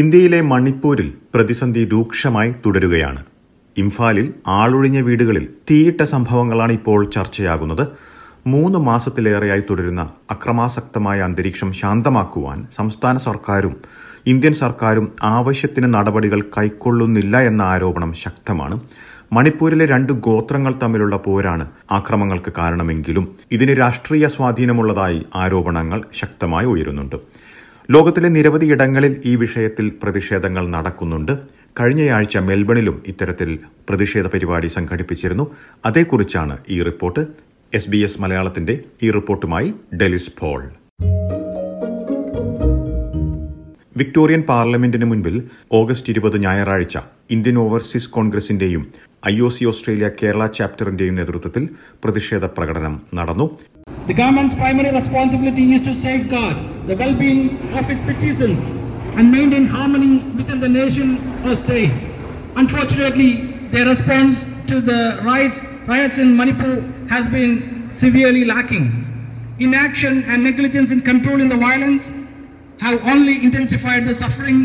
ഇന്ത്യയിലെ 0.00 0.38
മണിപ്പൂരിൽ 0.48 1.06
പ്രതിസന്ധി 1.34 1.82
രൂക്ഷമായി 1.92 2.50
തുടരുകയാണ്. 2.64 3.20
ഇംഫാലിൽ 3.76 4.26
ആളൊഴിഞ്ഞ 4.56 4.98
വീടുകളിൽ 5.06 5.44
തീയിട്ട 5.70 6.02
സംഭവങ്ങളാണ് 6.10 6.72
ഇപ്പോൾ 6.78 7.00
ചർച്ചയാകുന്നത്. 7.14 7.82
മൂന്ന് 8.52 8.78
മാസത്തിലേറെയായി 8.88 9.62
തുടരുന്ന 9.70 10.02
അക്രമാസക്തമായ 10.34 11.20
അന്തരീക്ഷം 11.28 11.70
ശാന്തമാക്കുവാൻ 11.80 12.58
സംസ്ഥാന 12.76 13.16
സർക്കാരും 13.26 13.76
ഇന്ത്യൻ 14.32 14.56
സർക്കാരും 14.62 15.06
ആവശ്യത്തിന് 15.36 15.90
നടപടികൾ 15.94 16.42
കൈക്കൊള്ളുന്നില്ല 16.58 17.36
എന്ന 17.50 17.62
ആരോപണം 17.72 18.12
ശക്തമാണ്. 18.24 18.78
മണിപ്പൂരിലെ 19.32 19.86
രണ്ട് 19.94 20.12
ഗോത്രങ്ങൾ 20.28 20.74
തമ്മിലുള്ള 20.82 21.16
പോരാണ് 21.26 21.64
ആക്രമങ്ങൾക്ക് 22.00 22.52
കാരണമെങ്കിലും 22.58 23.24
ഇതിന് 23.52 23.76
രാഷ്ട്രീയ 23.82 24.26
സ്വാധീനമുള്ളതായി 24.36 25.20
ആരോപണങ്ങൾ 25.36 26.00
ശക്തമായി 26.20 26.66
ഉയരുന്നുണ്ട്. 26.74 27.18
ലോകത്തിലെ 27.90 28.28
നിരവധി 28.28 28.66
ഇടങ്ങളിൽ 28.66 29.22
ഈ 29.24 29.36
വിഷയത്തിൽ 29.36 29.92
പ്രതിഷേധങ്ങൾ 30.02 30.68
നടക്കുന്നുണ്ട്. 30.68 31.32
കഴിഞ്ഞയാഴ്ച 31.80 32.38
മെൽബണിലും 32.38 33.02
ഇത്തരത്തിൽ 33.06 33.58
പ്രതിഷേധ 33.88 34.26
പരിപാടി 34.26 34.66
സംഘടിപ്പിച്ചിരുന്നു. 34.66 35.44
അതേക്കുറിച്ചാണ് 35.84 36.58
ഈ 36.68 36.82
റിപ്പോർട്ട്. 36.82 37.26
എസ് 37.74 37.90
ബി 37.90 37.96
എസ് 37.96 38.20
മലയാളത്തിന്റെ 38.20 38.78
ഈ 39.02 39.10
റിപ്പോർട്ടുമായി 39.10 39.74
ഡെലിസ് 39.94 40.32
പോൾ. 40.40 40.62
വിക്ടോറിയൻ 43.96 44.42
പാർലമെന്റിന് 44.42 45.04
മുൻപിൽ 45.04 45.42
ഓഗസ്റ്റ് 45.72 46.10
ഇരുപത് 46.10 46.36
ഞായറാഴ്ച 46.38 46.98
ഇന്ത്യൻ 47.30 47.58
ഓവർസീസ് 47.58 48.10
കോൺഗ്രസിന്റെയും 48.10 48.86
I 49.28 49.40
O 49.40 49.48
C 49.48 49.64
Australia 49.64 50.10
Kerala 50.22 50.46
ചാപ്റ്ററിന്റെയും 50.46 51.14
നേതൃത്വത്തിൽ 51.14 51.68
പ്രതിഷേധ 52.04 52.44
പ്രകടനം 52.44 53.00
നടന്നു. 53.14 53.58
The 54.06 54.14
government's 54.14 54.54
primary 54.54 54.90
responsibility 54.92 55.72
is 55.74 55.82
to 55.82 55.92
safeguard 55.92 56.56
the 56.86 56.96
well 56.96 57.14
being 57.14 57.40
of 57.72 57.90
its 57.90 58.04
citizens 58.04 58.58
and 59.16 59.32
maintain 59.32 59.66
harmony 59.66 60.18
within 60.38 60.60
the 60.60 60.68
nation 60.68 61.08
or 61.44 61.56
state. 61.56 61.90
Unfortunately, 62.56 63.30
their 63.72 63.86
response 63.86 64.44
to 64.68 64.80
the 64.80 65.20
riots, 65.24 65.60
riots 65.86 66.18
in 66.18 66.36
Manipur 66.36 66.74
has 67.08 67.26
been 67.26 67.52
severely 67.90 68.44
lacking. 68.44 68.86
Inaction 69.58 70.22
and 70.24 70.44
negligence 70.44 70.90
in 70.90 71.00
controlling 71.00 71.48
the 71.48 71.56
violence 71.56 72.12
have 72.80 73.04
only 73.06 73.42
intensified 73.42 74.04
the 74.04 74.14
suffering 74.14 74.58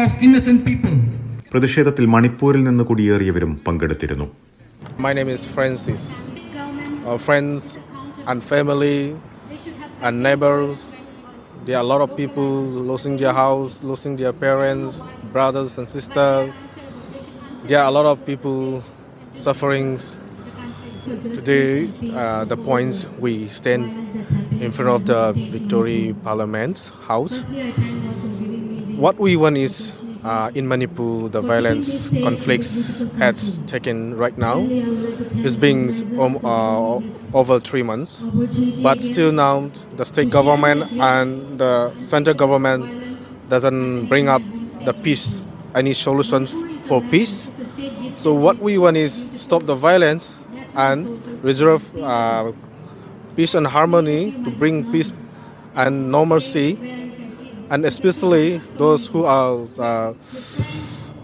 of 0.00 0.08
innocent 0.20 0.64
people. 0.64 0.94
പ്രതിഷേധത്തിൽ 1.50 2.06
മണിപ്പൂരിൽ 2.06 2.62
നിന്ന് 2.64 2.84
കുടിയേറിയവരും 2.84 3.52
പങ്കെടുത്തിരുന്നു 3.66 4.26
My 5.06 5.12
name 5.18 5.30
is 5.36 5.42
Francis. 5.54 6.02
France 7.04 7.20
friends 7.26 7.62
and 8.26 8.42
family 8.42 9.16
and 10.02 10.22
neighbors, 10.22 10.92
there 11.64 11.76
are 11.76 11.80
a 11.80 11.86
lot 11.86 12.00
of 12.00 12.16
people 12.16 12.62
losing 12.62 13.16
their 13.16 13.32
house, 13.32 13.82
losing 13.82 14.16
their 14.16 14.32
parents, 14.32 15.02
brothers 15.32 15.78
and 15.78 15.88
sisters. 15.88 16.52
There 17.64 17.78
are 17.80 17.88
a 17.88 17.90
lot 17.90 18.06
of 18.06 18.24
people 18.24 18.82
suffering. 19.36 19.98
Today, 21.06 21.88
uh, 22.14 22.44
the 22.44 22.56
points 22.56 23.06
we 23.20 23.46
stand 23.46 23.84
in 24.60 24.72
front 24.72 24.90
of 24.90 25.06
the 25.06 25.32
Victory 25.50 26.16
Parliament's 26.24 26.88
house. 27.06 27.38
What 28.96 29.16
we 29.16 29.36
want 29.36 29.56
is 29.56 29.92
uh, 30.26 30.50
in 30.54 30.66
Manipur, 30.66 31.28
the 31.28 31.40
violence 31.40 32.10
conflicts 32.20 33.06
has 33.18 33.58
taken 33.66 34.16
right 34.16 34.36
now. 34.36 34.58
It's 35.44 35.56
been 35.56 35.90
um, 36.18 36.38
uh, 36.44 37.00
over 37.32 37.60
three 37.60 37.82
months, 37.82 38.22
but 38.82 39.00
still 39.00 39.30
now 39.32 39.70
the 39.96 40.04
state 40.04 40.30
government 40.30 40.90
and 41.00 41.58
the 41.58 41.92
central 42.02 42.34
government 42.34 42.90
doesn't 43.48 44.06
bring 44.06 44.28
up 44.28 44.42
the 44.84 44.92
peace, 44.92 45.42
any 45.74 45.92
solutions 45.92 46.64
for 46.82 47.00
peace. 47.00 47.48
So 48.16 48.34
what 48.34 48.58
we 48.58 48.78
want 48.78 48.96
is 48.96 49.26
stop 49.36 49.66
the 49.66 49.74
violence 49.76 50.36
and 50.74 51.08
reserve 51.44 51.84
uh, 52.02 52.52
peace 53.36 53.54
and 53.54 53.66
harmony 53.66 54.32
to 54.44 54.50
bring 54.50 54.90
peace 54.90 55.12
and 55.74 56.10
normalcy 56.10 56.78
and 57.70 57.84
especially 57.84 58.60
those 58.76 59.06
who 59.06 59.24
are 59.24 59.66
uh, 59.78 60.12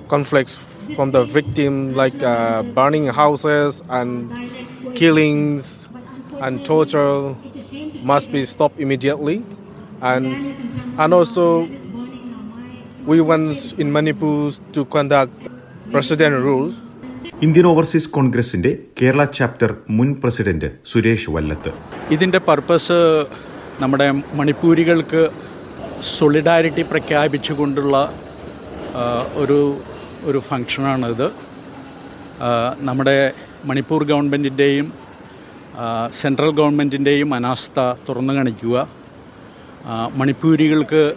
conflicts 0.08 0.58
from 0.96 1.10
the 1.10 1.22
victim, 1.24 1.94
like 1.94 2.22
uh, 2.22 2.62
burning 2.62 3.06
houses 3.06 3.82
and 3.88 4.30
killings 4.94 5.88
and 6.40 6.64
torture, 6.64 7.34
must 8.02 8.32
be 8.32 8.44
stopped 8.44 8.78
immediately. 8.80 9.44
And 10.02 10.26
and 10.98 11.14
also, 11.14 11.68
we 13.06 13.20
want 13.20 13.74
in 13.78 13.92
Manipur 13.92 14.50
to 14.74 14.84
conduct 14.86 15.36
president 15.92 16.36
rules 16.44 16.74
Indian 17.44 17.66
overseas 17.70 18.08
കോൺഗ്രസിന്റെ 18.16 18.70
Kerala 18.98 19.22
chapter 19.36 19.70
മുൻ 19.98 20.08
president 20.22 20.68
Suresh 20.90 21.30
Vallath 21.36 21.70
ഇതിന്റെ 22.14 22.40
purpose 22.48 22.98
നമ്മുടെ 23.80 24.06
മണിപ്പൂരികൾക്ക് 24.40 25.22
സൊളിഡാരിറ്റി 26.02 26.82
പ്രഖ്യാപിച്ചുകൊണ്ടുള്ള 26.82 27.96
ഒരു 29.34 29.58
ഒരു 30.22 30.38
ഫങ്ഷനാണിത് 30.38 31.26
നമ്മുടെ 32.80 33.32
മണിപ്പൂർ 33.64 34.04
ഗവൺമെന്റിന്റെയും 34.04 34.92
central 36.12 36.50
ഗവൺമെന്റിന്റെയും 36.50 37.34
അനാസ്ഥ 37.34 37.80
തുറന്നു 38.08 38.32
കാണിക്കുക. 38.34 38.88
മണിപ്പൂരികൾക്ക് 40.14 41.14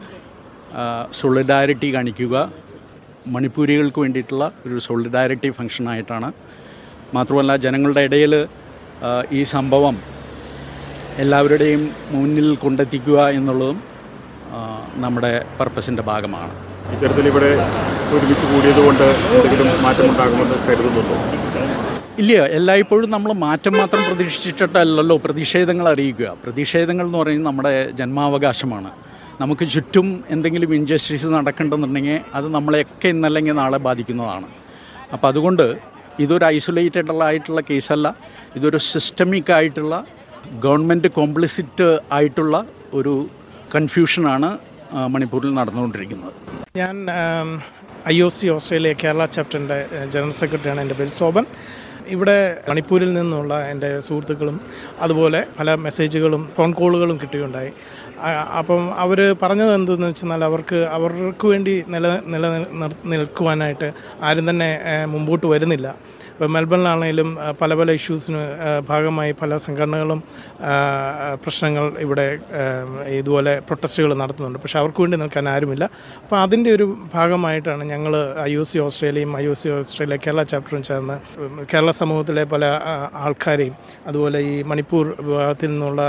സൊളിഡാരിറ്റി 1.11 1.93
കാണിക്കുക. 1.93 2.35
മണിപ്പൂരികൾക്ക് 3.27 3.99
വേണ്ടിയിട്ടുള്ള 3.99 4.51
ഒരു 4.65 4.77
സൊളിഡാരിറ്റി 4.77 5.49
ഫങ്ഷനായിട്ടാണ് 5.49 6.29
മാത്രമല്ല 7.13 7.55
ജനങ്ങളുടെ 7.55 8.01
ഇടയിൽ 8.01 8.47
ഈ 9.31 9.43
സംഭവം 9.43 9.97
എല്ലാവരുടെയും 11.19 11.83
മുന്നിൽ 12.11 12.55
കൊണ്ടെത്തിക്കുക 12.55 13.29
എന്നുള്ളതും 13.29 13.94
നമ്മുടെ 14.95 15.45
പർപ്പസിന്റെ 15.59 16.01
ഭാഗമാണ്. 16.01 16.53
ഇത്തരത്തിൽ 16.93 17.27
ഇവിടെ 17.27 17.49
ഒരുമിച്ച് 18.15 18.45
കൂടിയതുകൊണ്ട് 18.53 19.03
എന്തെങ്കിലും 19.03 19.83
മാറ്റമുണ്ടാകുമെന്ന് 19.83 20.57
കരുതുന്നുണ്ടോ? 20.67 21.17
ഇല്ല 22.19 22.33
എല്ലായ്പ്പോഴും 22.33 23.09
നമ്മൾ 23.09 23.33
മാറ്റം 23.33 23.73
മാത്രം 23.73 24.03
പ്രതീക്ഷിച്ചിട്ടല്ലല്ലോ 24.07 25.17
പ്രതിഷേധങ്ങൾ 25.17 25.89
അറിയിക്കുക. 25.89 26.35
പ്രതിഷേധങ്ങൾ 26.43 27.05
എന്ന് 27.05 27.17
പറയുന്നത് 27.17 27.47
നമ്മുടെ 27.47 27.91
ജന്മാവകാശമാണ്. 27.91 28.91
നമുക്ക് 29.41 29.67
ചുറ്റും 29.67 30.23
എന്തെങ്കിലും 30.29 30.75
ഇൻജസ്റ്റിസ് 30.75 31.25
നടക്കേണ്ടെന്നുണ്ടെങ്കിൽ 31.25 32.19
അത് 32.33 32.47
നമ്മളെയൊക്കെ 32.47 33.07
ഇന്നല്ലെങ്കിൽ 33.07 33.53
നാളെ 33.53 33.77
ബാധിക്കുന്നതാണ്. 33.77 34.47
അപ്പോൾ 35.13 35.27
അതുകൊണ്ട് 35.27 35.95
ഇതൊരു 36.19 36.45
ഐസൊലേറ്റഡ് 36.45 37.23
ആയിട്ടുള്ള 37.23 37.61
കേസല്ല 37.69 38.15
ഇതൊരു 38.55 38.77
സിസ്റ്റമിക് 38.77 39.51
ആയിട്ടുള്ള 39.51 40.05
ഗവൺമെന്റ് 40.65 41.07
കോംപ്ലിസിറ്റ് 41.07 41.99
ആയിട്ടുള്ള 42.11 42.65
ഒരു 42.93 43.27
കൺഫ്യൂഷനാണ് 43.75 44.49
മണിപ്പൂരിൽ 45.13 45.51
നടന്നുകൊണ്ടിരിക്കുന്നത്. 45.59 46.33
ഞാൻ 46.81 46.95
I 48.13 48.17
O 48.25 48.27
C 48.37 48.47
Australia 48.55 48.93
Kerala 49.03 49.23
ചാപ്റ്ററിന്റെ 49.35 49.77
general 50.13 50.33
സെക്രട്ടറിയാണ് 50.41 50.81
എന്റെ 50.85 50.95
പേര് 50.99 51.13
ശോഭൻ 51.19 51.45
ഇവിടെ 52.07 52.57
മണിപ്പൂരിൽ 52.69 53.13
നിന്നുള്ള 53.13 53.67
എന്റെ 53.71 53.99
സുഹൃത്തുക്കളും 53.99 54.57
അതുപോലെ 55.01 55.45
പല 55.59 55.75
മെസ്സേജുകളും 55.75 56.49
ഫോൺ 56.57 56.71
കോളുകളും 56.71 57.19
കിട്ടുകയുണ്ടായി 57.21 57.71
അപ്പം 58.59 58.83
അവർ 59.03 59.35
പറഞ്ഞത് 59.41 59.73
എന്തെന്ന് 59.73 60.07
വെച്ചാൽ 60.07 60.43
അവർക്ക് 60.43 60.75
അവർക്ക് 60.97 61.47
വേണ്ടി 61.47 61.83
നില 61.87 62.07
നില 62.33 62.45
നിൽക്കുവാനായിട്ട് 63.05 63.93
ആരും 64.23 64.49
തന്നെ 64.49 64.69
മുമ്പോട്ട് 65.13 65.47
വരുന്നില്ല. 65.47 65.87
ഇപ്പോൾ 66.31 66.49
മെൽബണിലാണെങ്കിലും 66.53 67.37
പല 67.59 67.73
പല 67.79 67.91
ഇഷ്യൂസിന് 67.91 68.39
ഭാഗമായി 68.87 69.31
പല 69.41 69.57
സംഘടനകളും 69.57 70.23
പ്രശ്നങ്ങൾ 71.43 71.85
ഇവിടെ 72.05 72.39
ഇതുപോലെ 73.19 73.59
പ്രൊട്ടസ്റ്റുകൾ 73.59 74.13
നടത്തുന്നുണ്ട്. 74.13 74.59
പക്ഷേ 74.59 74.79
അവർക്ക് 74.79 75.01
വേണ്ടി 75.01 75.17
നിൽക്കാൻ 75.17 75.49
ആരുമില്ല. 75.49 75.83
അപ്പോൾ 76.23 76.37
അതിന്റെ 76.41 76.71
ഒരു 76.71 76.97
ഭാഗമായിട്ടാണ് 77.13 77.83
ഞങ്ങൾ 77.83 78.15
ഐ 78.41 78.55
ഒ 78.55 78.63
സി 78.63 78.79
ഓസ്ട്രേലിയയും 78.79 79.37
I 79.37 79.45
O 79.45 79.53
C 79.53 79.69
Australia 79.69 80.17
Kerala 80.25 80.43
ചാപ്റ്ററും 80.43 80.83
ചേർന്ന് 80.83 81.17
കേരള 81.71 81.91
സമൂഹത്തിലെ 81.99 82.43
പല 82.53 82.65
ആൾക്കാരെയും 83.23 83.75
അതുപോലെ 84.09 84.39
ഈ 84.51 84.53
മണിപ്പൂർ 84.71 85.05
വിഭാഗത്തിൽ 85.27 85.69
നിന്നുള്ള 85.73 86.01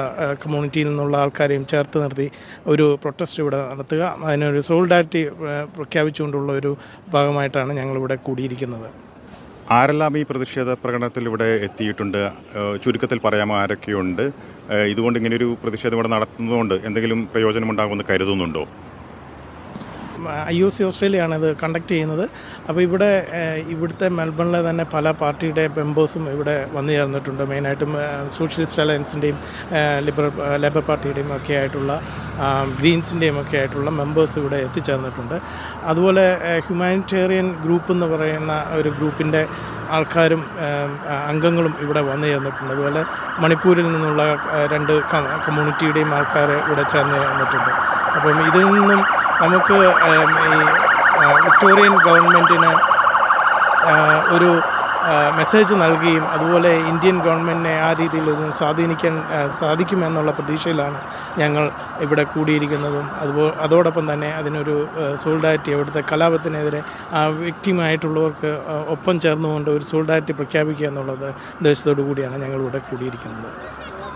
കമ്മ്യൂണിറ്റിയിൽ 0.43 0.89
നിന്നുള്ള 0.91 1.17
ആൾക്കാരെയും 1.25 1.65
ചേർത്ത് 1.73 2.03
നിർത്തി 2.05 2.29
ഒരു 2.75 2.87
പ്രൊട്ടസ്റ്റ് 3.03 3.41
ഇവിടെ 3.43 3.59
നടത്തുക. 3.73 4.03
അതിനൊരു 4.29 4.63
സോളിഡാരിറ്റി 4.69 5.23
പ്രഖ്യാപിച്ചുകൊണ്ടുള്ള 5.77 6.53
ഒരു 6.61 6.73
ഭാഗമായിട്ടാണ് 7.17 7.73
ഞങ്ങളിവിടെ 7.81 8.19
കൂടിയിരിക്കുന്നത്. 8.29 8.89
ആരെല്ലാം 9.77 10.13
ഈ 10.19 10.23
പ്രതിഷേധ 10.31 10.71
പ്രകടനത്തിൽ 10.83 11.23
ഇവിടെ 11.31 11.47
എത്തിയിട്ടുണ്ട്? 11.67 12.19
ചുരുക്കത്തിൽ 12.83 13.19
പറയാമോ 13.25 13.55
ആരൊക്കെയുണ്ട്? 13.63 14.25
ഇതുകൊണ്ട് 14.93 15.17
ഇങ്ങനെയൊരു 15.21 15.49
പ്രതിഷേധം 15.63 15.97
ഇവിടെ 15.99 16.11
നടത്തുന്നതുകൊണ്ട് 16.15 16.75
എന്തെങ്കിലും 16.89 17.21
പ്രയോജനമുണ്ടാകുമെന്ന് 17.33 18.07
കരുതുന്നുണ്ടോ? 18.11 18.65
ഐ 20.55 20.57
ഒ 20.67 20.69
സി 20.77 20.83
ഓസ്ട്രേലിയയാണ് 20.89 21.35
ഇത് 21.41 21.49
കണ്ടക്ട് 21.63 21.91
ചെയ്യുന്നത്. 21.95 22.25
അപ്പോൾ 22.69 22.81
ഇവിടെ 22.87 23.11
ഇവിടുത്തെ 23.75 24.09
മെൽബണിലെ 24.19 24.61
തന്നെ 24.69 24.87
പല 24.95 25.11
പാർട്ടിയുടെ 25.23 25.65
മെമ്പേഴ്സും 25.79 26.25
ഇവിടെ 26.35 26.57
വന്നു 26.77 26.93
ചേർന്നിട്ടുണ്ട്. 26.99 27.43
മെയിനായിട്ടും 27.53 27.93
സോഷ്യലിസ്റ്റ് 28.39 28.83
അലയൻസിന്റെയും 28.85 29.39
ലിബറൽ 30.09 30.33
ലേബർ 30.65 30.85
പാർട്ടിയുടെയും 30.91 31.31
ഒക്കെ 31.39 31.55
ആയിട്ടുള്ള 31.61 31.93
ഗ്രീൻസിന്റെയും 32.81 33.37
ഒക്കെ 33.43 33.57
ആയിട്ടുള്ള 33.61 33.91
മെമ്പേഴ്സ് 34.01 34.37
ഇവിടെ 34.41 34.59
എത്തിച്ചേർന്നിട്ടുണ്ട്. 34.67 35.37
അതുപോലെ 35.93 36.27
ഹ്യൂമാനിറ്റേറിയൻ 36.67 37.49
ഗ്രൂപ്പ് 37.65 37.91
എന്ന് 37.97 38.07
പറയുന്ന 38.15 38.53
ഒരു 38.81 38.91
ഗ്രൂപ്പിന്റെ 38.99 39.43
ആൾക്കാരും 39.97 40.41
അംഗങ്ങളും 41.31 41.75
ഇവിടെ 41.85 42.01
വന്നു 42.09 42.27
ചേർന്നിട്ടുണ്ട്. 42.31 42.73
അതുപോലെ 42.75 43.03
മണിപ്പൂരിൽ 43.43 43.87
നിന്നുള്ള 43.93 44.23
രണ്ട് 44.73 44.93
കമ്മ്യൂണിറ്റിയുടെയും 45.45 46.11
ആൾക്കാർ 46.17 46.51
ഇവിടെ 46.69 46.85
ചേർന്ന് 46.95 47.19
ചേർന്നിട്ടുണ്ട്. 47.25 47.73
അപ്പം 48.17 48.41
ഇതിൽ 48.49 48.67
നിന്നും 48.77 49.01
നമുക്ക് 49.43 49.75
ഈ 50.55 50.59
വിക്ടോറിയൻ 51.45 51.95
ഗവൺമെന്റിന് 52.07 52.73
ഒരു 54.37 54.51
മെസ്സേജ് 55.39 55.73
നൽകുകയും 55.83 56.25
അതുപോലെ 56.35 56.71
ഇന്ത്യൻ 56.91 57.17
ഗവൺമെന്റിനെ 57.27 57.75
ആ 57.87 57.91
രീതിയിൽ 58.01 58.27
ഒന്ന് 58.33 58.49
സ്വാധീനിക്കാൻ 58.59 59.15
സാധിക്കുമെന്നുള്ള 59.59 60.31
പ്രതീക്ഷയിലാണ് 60.39 60.99
ഞങ്ങൾ 61.43 61.65
ഇവിടെ 62.05 62.25
കൂടിയിരിക്കുന്നതും. 62.33 63.07
അതുപോലെ 63.23 63.53
അതോടൊപ്പം 63.67 64.05
തന്നെ 64.13 64.31
അതിനൊരു 64.41 64.75
സോൾഡാരിറ്റി 65.23 65.77
അവിടുത്തെ 65.77 66.03
കലാപത്തിനെതിരെ 66.13 66.81
ആ 67.19 67.23
വ്യക്തിയുമായിട്ടുള്ളവർക്ക് 67.45 68.53
ഒപ്പം 68.97 69.21
ചേർന്നുകൊണ്ട് 69.27 69.71
ഒരു 69.77 69.87
സോൾഡാരിറ്റി 69.93 70.37
പ്രഖ്യാപിക്കുക 70.41 70.89
എന്നുള്ളത് 70.93 71.29
ഉദ്ദേശത്തോടു 71.61 72.05
കൂടിയാണ് 72.09 72.37
ഞങ്ങൾ 72.45 72.61
ഇവിടെ 72.67 72.83
കൂടിയിരിക്കുന്നത്. 72.91 73.51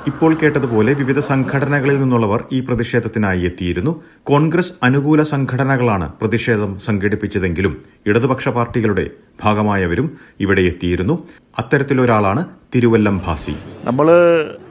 ഇപ്പോൾ 0.09 0.33
കേട്ടതുപോലെ 0.41 0.93
വിവിധ 0.99 1.19
സംഘടനകളിൽ 1.29 1.97
നിന്നുള്ളവർ 2.03 2.41
ഈ 2.57 2.59
പ്രതിഷേധത്തിനായി 2.67 3.41
എത്തിയിരുന്നു. 3.49 3.93
കോൺഗ്രസ് 4.31 4.73
അനുകൂല 4.87 5.23
സംഘടനകളാണ് 5.31 6.07
പ്രതിഷേധം 6.21 6.71
സംഘടിപ്പിച്ചതെങ്കിലും 6.87 7.75
ഇടതുപക്ഷ 8.09 8.49
പാർട്ടികളുടെ 8.57 9.05
ഭാഗമായവരും 9.43 10.07
ഇവിടെ 10.45 10.63
എത്തിയിരുന്നു. 10.71 11.17
അത്തരത്തിലൊരാളാണ് 11.63 12.45
തിരുവല്ലം 12.75 13.19
ഭാസി 13.27 13.55
നമ്മൾ 13.89 14.07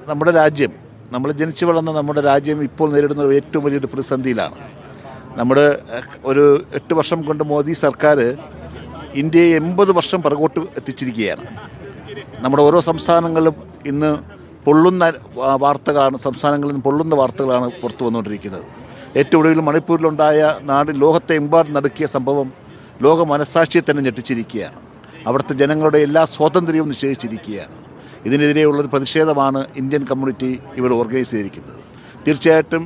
നമ്മുടെ 0.09 0.33
രാജ്യം 0.39 0.73
നമ്മൾ 1.13 1.29
ജനിച്ചു 1.41 1.65
വളർന്ന 1.69 1.93
നമ്മുടെ 1.99 2.23
രാജ്യം 2.29 2.59
ഇപ്പോൾ 2.69 2.89
നേരിടുന്ന 2.95 3.29
ഏറ്റവും 3.41 3.63
വലിയൊരു 3.65 3.91
പ്രതിസന്ധിയിലാണ്. 3.93 4.57
നമ്മുടെ 5.37 5.67
ഒരു 6.31 6.45
എട്ട് 6.79 6.93
വർഷം 6.99 7.21
കൊണ്ട് 7.27 7.45
മോദി 7.53 7.73
സർക്കാർ 7.85 8.19
ഇന്ത്യയെ 9.21 9.53
എൺപത് 9.59 9.91
വർഷം 9.99 10.19
പിറകോട്ട് 10.25 10.59
എത്തിച്ചിരിക്കുകയാണ്. 10.79 11.45
നമ്മുടെ 12.43 12.63
ഓരോ 12.67 12.79
സംസ്ഥാനങ്ങളിലും 12.89 13.55
ഇന്ന് 13.85 14.11
പൊള്ളുന്ന 14.65 15.03
വാർത്തകളാണ് 15.63 16.17
സംസ്ഥാനങ്ങളിൽ 16.17 16.71
നിന്ന് 16.71 16.83
പൊള്ളുന്ന 16.87 17.15
വാർത്തകളാണ് 17.15 17.67
പുറത്തു 17.81 18.03
വന്നുകൊണ്ടിരിക്കുന്നത്. 18.05 18.65
ഏറ്റവും 19.19 19.39
ഒടുവിൽ 19.41 19.59
മണിപ്പൂരിലുണ്ടായ 19.67 20.39
നാട് 20.61 21.01
ലോകത്തെ 21.01 21.35
എമ്പാടും 21.41 21.73
നടുക്കിയ 21.73 22.05
സംഭവം 22.15 22.47
ലോക 23.05 23.19
മനസാക്ഷിയെ 23.31 23.81
തന്നെ 23.85 24.01
ഞെട്ടിച്ചിരിക്കുകയാണ്. 24.03 24.79
അവിടുത്തെ 25.27 25.53
ജനങ്ങളുടെ 25.61 25.99
എല്ലാ 26.07 26.23
സ്വാതന്ത്ര്യവും 26.33 26.89
നിഷേധിച്ചിരിക്കുകയാണ്. 26.89 27.77
ഇതിനെതിരെയുള്ളൊരു 28.25 28.89
പ്രതിഷേധമാണ് 28.93 29.59
ഇന്ത്യൻ 29.77 30.03
കമ്മ്യൂണിറ്റി 30.09 30.51
ഇവിടെ 30.77 30.93
ഓർഗനൈസ് 30.93 31.31
ചെയ്തിരിക്കുന്നത്. 31.31 31.79
തീർച്ചയായിട്ടും 32.25 32.83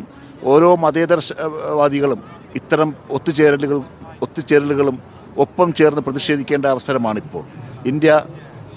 ഓരോ 0.52 0.70
മതേതരവാദികളും 0.76 2.20
ഇത്തരം 2.60 2.90
ഒത്തുചേരലുകൾ 3.10 3.78
ഒത്തുചേരലുകളും 4.22 4.98
ഒപ്പം 5.44 5.70
ചേർന്ന് 5.74 6.02
പ്രതിഷേധിക്കേണ്ട 6.02 6.66
അവസരമാണിപ്പോൾ. 6.66 7.44
ഇന്ത്യ 7.92 8.22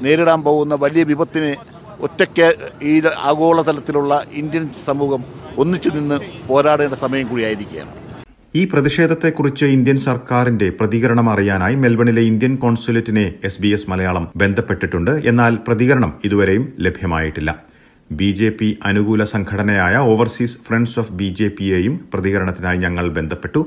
നേരിടാൻ 0.05 0.41
പോകുന്ന 0.47 0.75
വലിയ 0.85 1.03
വിപത്തിനെ 1.05 1.53
ഒറ്റയ്ക്ക് 2.05 2.49
ഈ 2.83 2.95
ആഗോളതലത്തിലുള്ള 3.31 4.13
ഇന്ത്യൻ 4.35 4.65
സമൂഹം 4.73 5.23
ഒന്നിച്ചു 5.59 5.89
നിന്ന് 5.89 6.19
പോരാടേണ്ട 6.49 6.95
സമയം 6.95 7.27
കൂടിയായിരിക്കുകയാണ്. 7.29 7.93
ഈ 8.55 8.63
പ്രതിഷേധത്തെക്കുറിച്ച് 8.73 9.67
ഇന്ത്യൻ 9.77 9.97
സർക്കാരിന്റെ 9.97 10.69
പ്രതികരണം 10.81 11.27
അറിയാനായി 11.31 11.75
മെൽബണിലെ 11.75 12.23
ഇന്ത്യൻ 12.31 12.53
കോൺസുലേറ്റിനെ 12.57 13.25
എസ് 13.45 13.61
ബി 13.63 13.69
എസ് 13.69 13.91
മലയാളം 13.91 14.29
ബന്ധപ്പെട്ടിട്ടുണ്ട്. 14.43 15.11
എന്നാൽ 15.31 15.55
പ്രതികരണം 15.67 16.13
ഇതുവരെയും 16.25 16.65
ലഭ്യമായിട്ടില്ല. 16.79 17.51
ബി 18.11 18.31
ജെ 18.39 18.49
പി 18.59 18.69
അനുകൂല 18.89 19.23
സംഘടനയായ 19.25 19.97
overseas 20.13 20.59
friends 20.67 20.99
of 21.03 21.13
B 21.13 21.29
J 21.39 21.49
പിയെയും 21.59 21.95
പ്രതികരണത്തിനായി 22.13 22.79
ഞങ്ങൾ 22.79 23.09
ബന്ധപ്പെട്ടു. 23.09 23.63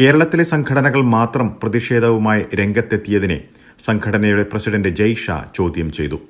കേരളത്തിലെ 0.00 0.44
സംഘടനകൾ 0.44 1.02
മാത്രം 1.16 1.48
പ്രതിഷേധവുമായി 1.62 2.42
രംഗത്തെത്തിയതിനെ 2.60 3.38
സംഘടനയുടെ 3.86 4.44
പ്രസിഡന്റ് 4.52 4.88
ജയ് 5.00 5.14
ഷാ 5.14 5.38
ചോദ്യം 5.54 5.92
ചെയ്തു. 5.92 6.20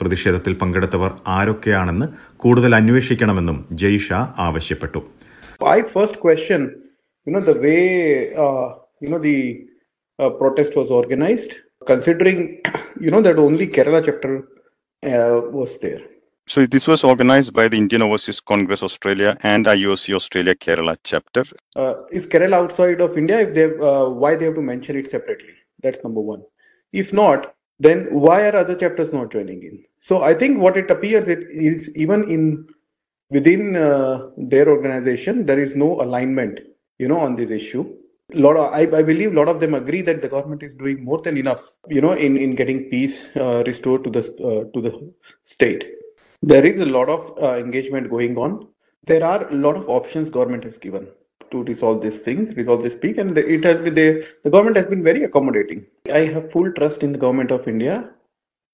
പ്രതിഷേധത്തിൽ 0.00 0.54
പങ്കെടുത്തവർ 0.62 1.12
ആരൊക്കെയാണെന്ന് 1.38 2.08
കൂടുതൽ 2.44 2.74
അന്വേഷിക്കണമെന്നും 2.80 3.58
ജയ്ഷ 3.82 4.12
ആവശ്യപ്പെട്ടു 4.46 5.02
I 5.76 5.80
first 5.94 6.20
question 6.24 6.64
you 7.26 7.32
know, 7.32 7.40
the 7.40 7.58
way 7.58 8.34
uh, 8.34 8.74
you 9.00 9.08
know 9.08 9.18
the 9.18 9.66
uh, 10.18 10.30
protest 10.30 10.76
was 10.76 10.90
organized, 10.90 11.54
considering 11.86 12.60
you 13.00 13.10
know 13.10 13.22
that 13.22 13.38
only 13.38 13.66
Kerala 13.66 14.04
chapter 14.04 14.48
uh, 15.02 15.40
was 15.50 15.78
there. 15.78 16.00
So 16.48 16.66
this 16.66 16.86
was 16.86 17.02
organized 17.04 17.54
by 17.54 17.68
the 17.68 17.78
Indian 17.78 18.02
Overseas 18.02 18.38
Congress 18.40 18.82
Australia 18.82 19.36
and 19.42 19.64
IOC 19.64 20.14
Australia 20.14 20.54
Kerala 20.54 20.96
chapter. 21.02 21.44
Uh, 21.74 21.94
is 22.12 22.26
Kerala 22.26 22.52
outside 22.52 23.00
of 23.00 23.16
India? 23.16 23.40
If 23.40 23.54
they 23.54 23.64
uh, 23.64 24.08
why 24.10 24.36
they 24.36 24.44
have 24.46 24.54
to 24.56 24.62
mention 24.62 24.96
it 24.96 25.10
separately? 25.10 25.54
That's 25.82 26.04
number 26.04 26.20
one. 26.20 26.42
If 26.92 27.12
not, 27.12 27.53
then 27.78 28.06
why 28.10 28.48
are 28.48 28.56
other 28.56 28.74
chapters 28.74 29.12
not 29.12 29.32
joining 29.32 29.62
in? 29.62 29.84
So 30.00 30.22
I 30.22 30.34
think 30.34 30.58
what 30.58 30.76
it 30.76 30.90
appears 30.90 31.28
it 31.28 31.40
is 31.50 31.90
even 31.96 32.30
in 32.30 32.68
within 33.30 33.76
uh, 33.76 34.30
their 34.36 34.68
organization 34.68 35.46
there 35.46 35.58
is 35.58 35.74
no 35.74 36.00
alignment, 36.00 36.60
you 36.98 37.08
know, 37.08 37.18
on 37.18 37.36
this 37.36 37.50
issue. 37.50 37.94
A 38.32 38.38
lot 38.38 38.56
of, 38.56 38.72
I, 38.72 38.80
I 38.98 39.02
believe 39.02 39.32
a 39.32 39.36
lot 39.36 39.48
of 39.48 39.60
them 39.60 39.74
agree 39.74 40.00
that 40.02 40.22
the 40.22 40.28
government 40.28 40.62
is 40.62 40.72
doing 40.72 41.04
more 41.04 41.20
than 41.20 41.36
enough, 41.36 41.60
you 41.88 42.00
know, 42.00 42.12
in, 42.12 42.36
in 42.36 42.54
getting 42.54 42.84
peace 42.90 43.28
uh, 43.36 43.62
restored 43.66 44.04
to 44.04 44.10
the 44.10 44.20
uh, 44.20 44.72
to 44.72 44.80
the 44.80 45.12
state. 45.42 45.90
There 46.42 46.64
is 46.64 46.78
a 46.80 46.86
lot 46.86 47.08
of 47.08 47.42
uh, 47.42 47.58
engagement 47.58 48.10
going 48.10 48.36
on. 48.36 48.68
There 49.06 49.24
are 49.24 49.48
a 49.48 49.54
lot 49.54 49.76
of 49.76 49.88
options 49.88 50.30
government 50.30 50.64
has 50.64 50.78
given 50.78 51.08
to 51.50 51.62
resolve 51.64 52.02
these 52.02 52.20
things, 52.20 52.54
resolve 52.56 52.82
this 52.82 52.94
peak, 52.94 53.18
and 53.18 53.36
it 53.36 53.64
has 53.64 53.78
been 53.82 53.94
the 53.94 54.26
the 54.42 54.50
government 54.50 54.76
has 54.76 54.86
been 54.86 55.02
very 55.02 55.24
accommodating. 55.24 55.86
I 56.12 56.20
have 56.34 56.52
full 56.52 56.72
trust 56.72 57.02
in 57.02 57.12
the 57.12 57.18
government 57.18 57.50
of 57.50 57.68
India 57.68 58.10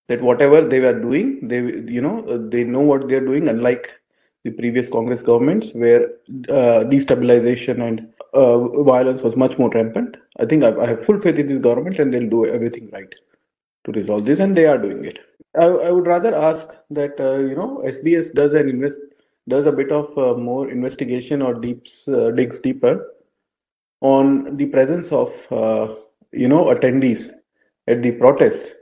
that 0.09 0.21
whatever 0.21 0.61
they 0.63 0.81
were 0.81 0.99
doing, 0.99 1.49
they 1.49 1.61
you 1.97 2.01
know 2.01 2.25
uh, 2.27 2.39
they 2.55 2.65
know 2.65 2.81
what 2.81 3.09
they 3.09 3.17
are 3.17 3.27
doing, 3.33 3.49
unlike 3.49 3.93
the 4.45 4.51
previous 4.51 4.89
Congress 4.89 5.23
governments 5.23 5.73
where 5.75 6.05
uh, 6.49 6.81
destabilization 6.95 7.87
and 7.87 8.09
uh, 8.33 8.59
violence 8.83 9.23
was 9.23 9.37
much 9.37 9.59
more 9.59 9.71
rampant. 9.71 10.17
I 10.39 10.47
think 10.47 10.65
I, 10.65 10.75
I 10.81 10.87
have 10.87 11.05
full 11.05 11.21
faith 11.21 11.37
in 11.37 11.47
this 11.47 11.59
government 11.59 11.99
and 11.99 12.13
they'll 12.13 12.31
do 12.31 12.47
everything 12.47 12.89
right 12.93 13.13
to 13.85 13.93
resolve 13.93 14.25
this, 14.25 14.41
and 14.41 14.57
they 14.57 14.67
are 14.67 14.79
doing 14.79 15.05
it. 15.05 15.19
I, 15.59 15.67
I 15.67 15.91
would 15.91 16.07
rather 16.07 16.35
ask 16.35 16.69
that 16.91 17.21
uh, 17.21 17.39
you 17.39 17.55
know 17.55 17.83
SBS 17.85 18.33
does 18.33 18.55
an 18.55 18.69
invest 18.69 18.99
does 19.47 19.67
a 19.67 19.73
bit 19.73 19.91
of 19.91 20.17
uh, 20.17 20.35
more 20.41 20.71
investigation 20.71 21.43
or 21.43 21.55
deeps 21.57 22.07
uh, 22.09 22.31
digs 22.31 22.61
deeper 22.61 22.95
on 24.03 24.57
the 24.57 24.67
presence 24.67 25.09
of 25.13 25.31
uh, 25.53 25.87
you 26.33 26.49
know 26.49 26.65
attendees 26.67 27.23
at 27.89 28.03
the 28.03 28.13
protest 28.13 28.75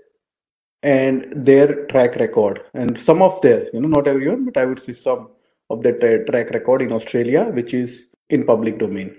and 0.82 1.16
their 1.48 1.86
track 1.86 2.16
record 2.16 2.60
and 2.74 2.98
some 2.98 3.22
of 3.22 3.40
their 3.40 3.60
you 3.74 3.80
know 3.80 3.88
not 3.88 4.06
everyone 4.06 4.44
but 4.44 4.56
i 4.56 4.64
would 4.64 4.78
say 4.78 4.92
some 4.92 5.22
of 5.70 5.82
their 5.82 5.98
tra- 5.98 6.24
track 6.24 6.50
record 6.50 6.82
in 6.82 6.92
australia 6.92 7.44
which 7.50 7.74
is 7.74 7.90
in 8.30 8.44
public 8.44 8.78
domain 8.78 9.10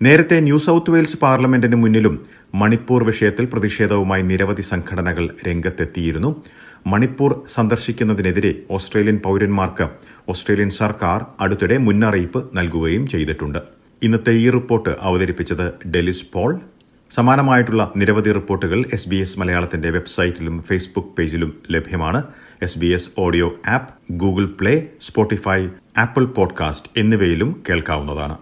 നേരത്തെ 0.00 0.40
New 0.40 0.58
South 0.58 0.90
Wales 0.90 1.16
പാർലമെന്റിന് 1.16 1.76
മുന്നിലും 1.76 2.14
മണിപ്പൂർ 2.54 3.04
വിഷയത്തിൽ 3.04 3.44
പ്രതിഷേധവുമായി 3.44 4.22
നിരവധി 4.22 4.62
സംഘടനകൾ 4.62 5.24
രംഗത്തെത്തിയിരുന്നു 5.48 6.30
മണിപ്പൂർ 6.86 7.42
സന്ദർശിക്കുന്നതിനെതിരെ 7.48 8.54
Australian 8.70 9.18
പൌരന്മാർക്ക് 9.24 9.88
ഓസ്ട്രേലിയൻ 10.28 10.70
സർക്കാർ 10.70 11.26
അടുത്തിടെ 11.40 11.78
മുന്നറിയിപ്പ് 11.78 12.50
നൽകുകയും 12.54 13.06
ചെയ്തിട്ടുണ്ട്. 13.06 13.58
ഇന്നത്തെ 14.02 14.32
ഈ 14.32 14.50
റിപ്പോർട്ട് 14.50 14.96
അവതരിപ്പിച്ചത് 15.00 15.88
ഡെലിസ് 15.88 16.26
പോൾ. 16.32 16.60
സമാനമായിട്ടുള്ള 17.10 17.92
നിരവധി 17.96 18.32
റിപ്പോർട്ടുകൾ 18.32 18.84
എസ് 18.92 19.08
ബി 19.08 19.16
എസ് 19.16 19.38
മലയാളത്തിന്റെ 19.38 19.90
വെബ്സൈറ്റിലും 19.90 20.62
ഫേസ്ബുക്ക് 20.62 21.08
പേജിലും 21.08 21.62
ലഭ്യമാണ്. 21.70 22.22
S 22.62 22.78
B 22.78 22.86
S 22.86 23.10
audio 23.18 23.54
app 23.68 23.94
Google 24.12 24.44
Play 24.60 24.86
Spotify 25.02 25.66
Apple 25.98 26.24
podcast 26.24 26.90
എന്നിവയിലും 26.96 27.62
കേൾക്കാവുന്നതാണ്. 27.68 28.38